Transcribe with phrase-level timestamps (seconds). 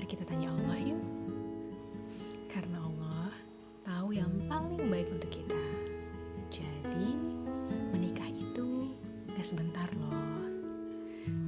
[0.00, 1.04] Mari kita tanya Allah yuk.
[2.48, 3.36] Karena Allah
[3.84, 5.60] tahu yang paling baik untuk kita.
[6.48, 7.20] Jadi,
[7.92, 8.96] menikah itu
[9.36, 10.48] gak sebentar loh.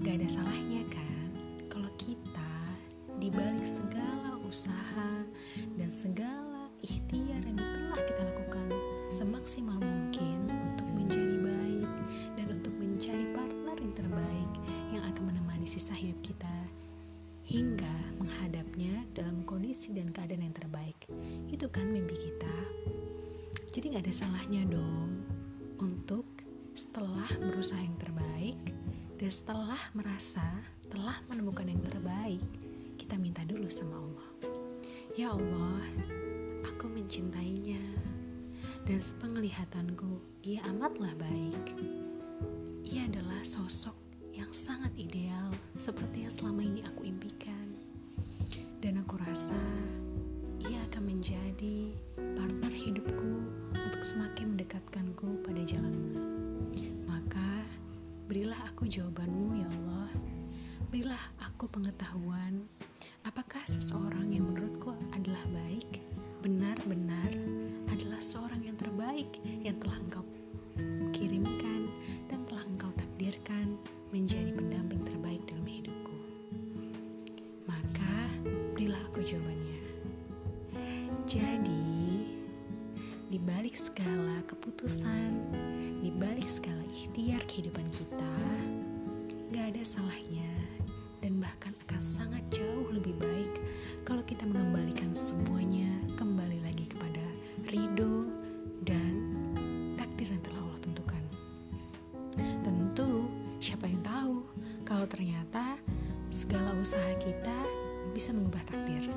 [0.05, 1.33] Gak ada salahnya kan
[1.73, 2.53] kalau kita
[3.25, 5.25] dibalik segala usaha
[5.81, 8.69] dan segala ikhtiar yang telah kita lakukan
[9.09, 11.89] semaksimal mungkin untuk menjadi baik
[12.37, 14.53] dan untuk mencari partner yang terbaik
[14.93, 16.62] yang akan menemani sisa hidup kita
[17.47, 20.99] hingga menghadapnya dalam kondisi dan keadaan yang terbaik.
[21.51, 22.57] Itu kan mimpi kita.
[23.73, 25.25] Jadi gak ada salahnya dong
[25.81, 26.29] untuk
[26.73, 28.61] setelah berusaha yang terbaik
[29.21, 30.45] dan setelah merasa
[30.93, 32.43] telah menemukan yang terbaik,
[33.01, 34.31] kita minta dulu sama Allah.
[35.17, 35.81] Ya Allah,
[36.69, 37.81] aku mencintainya
[38.85, 41.67] dan sepenglihatanku ia amatlah baik.
[42.83, 43.95] Ia adalah sosok
[44.33, 47.02] yang sangat ideal seperti yang selama ini aku.
[49.33, 49.57] Rasa
[50.69, 51.89] ia akan menjadi
[52.37, 53.33] partner hidupku
[53.73, 56.21] untuk semakin mendekatkanku pada jalanmu.
[57.09, 57.65] Maka
[58.29, 60.13] berilah aku jawabanmu ya Allah.
[60.93, 62.69] Berilah aku pengetahuan
[63.25, 66.05] apakah seseorang yang menurutku adalah baik,
[66.45, 67.33] benar-benar
[67.89, 69.33] adalah seorang yang terbaik
[69.65, 70.29] yang telah engkau
[71.17, 71.89] kirimkan
[72.29, 73.81] dan telah engkau takdirkan
[74.13, 74.72] menjadi pendamping
[79.33, 79.81] jawabannya.
[81.25, 81.89] Jadi,
[83.33, 85.49] di balik segala keputusan,
[86.05, 88.35] di balik segala ikhtiar kehidupan kita,
[89.57, 90.53] gak ada salahnya
[91.25, 93.53] dan bahkan akan sangat jauh lebih baik
[94.05, 95.89] kalau kita mengembalikan semuanya
[96.21, 97.25] kembali lagi kepada
[97.73, 98.29] ridho
[98.85, 99.13] dan
[99.97, 101.23] takdir yang telah Allah tentukan.
[102.37, 103.33] Tentu,
[103.65, 104.45] siapa yang tahu
[104.85, 105.81] kalau ternyata
[106.29, 107.82] segala usaha kita
[108.13, 109.09] bisa mengubah takdir.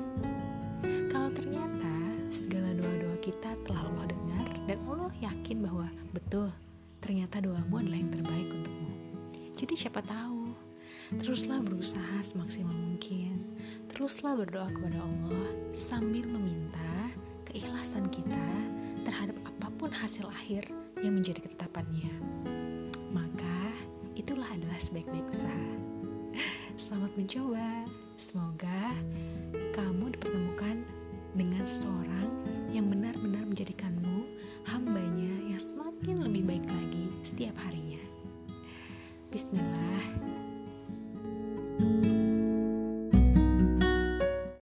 [1.12, 1.92] Kalau ternyata
[2.32, 5.86] segala doa-doa kita telah Allah dengar dan Allah yakin bahwa
[6.16, 6.48] betul
[7.04, 8.90] ternyata doamu adalah yang terbaik untukmu.
[9.56, 10.52] Jadi siapa tahu,
[11.20, 13.56] teruslah berusaha semaksimal mungkin.
[13.92, 16.92] Teruslah berdoa kepada Allah sambil meminta
[17.48, 18.48] keikhlasan kita
[19.06, 20.68] terhadap apa pun hasil akhir
[21.00, 22.12] yang menjadi ketetapannya.
[23.12, 23.56] Maka
[24.18, 25.68] itulah adalah sebaik-baik usaha.
[26.76, 28.05] Selamat mencoba.
[28.16, 28.96] Semoga
[29.76, 30.80] kamu dipertemukan
[31.36, 32.32] dengan seseorang
[32.72, 34.24] yang benar-benar menjadikanmu
[34.72, 38.00] hambanya yang semakin lebih baik lagi setiap harinya.
[39.28, 39.95] Bismillah.